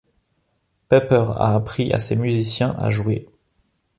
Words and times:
Pepper 0.89 1.25
a 1.37 1.53
appris 1.53 1.93
à 1.93 1.99
ses 1.99 2.15
musiciens 2.15 2.71
à 2.79 2.89
jouer. 2.89 3.27